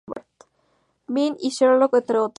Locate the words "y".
1.39-1.51